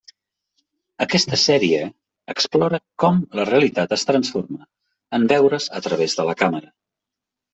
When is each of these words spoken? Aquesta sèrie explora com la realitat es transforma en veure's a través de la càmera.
Aquesta 1.03 1.37
sèrie 1.41 1.81
explora 2.33 2.79
com 3.03 3.19
la 3.39 3.45
realitat 3.51 3.93
es 3.97 4.07
transforma 4.11 4.67
en 5.19 5.29
veure's 5.35 5.67
a 5.81 5.83
través 5.89 6.17
de 6.21 6.25
la 6.31 6.35
càmera. 6.43 6.73